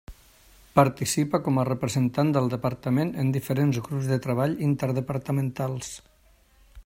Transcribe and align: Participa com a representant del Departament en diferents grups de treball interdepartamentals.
Participa 0.77 1.39
com 1.47 1.59
a 1.63 1.65
representant 1.69 2.31
del 2.37 2.49
Departament 2.55 3.13
en 3.25 3.29
diferents 3.35 3.81
grups 3.89 4.09
de 4.13 4.19
treball 4.25 4.57
interdepartamentals. 4.71 5.93